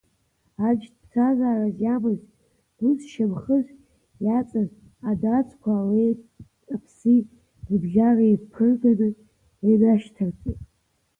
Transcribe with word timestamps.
Аџь 0.67 0.85
ԥсҭазаарас 0.93 1.77
иамаз, 1.83 2.19
гәыс 2.77 2.99
шьамхыс 3.11 3.67
иаҵаз 4.25 4.69
адацқәа 5.09 5.71
алеи-аԥси 5.81 7.17
рыбжьара 7.67 8.23
иԥыргганы 8.33 9.07
инышьҭарҵеит. 9.71 10.59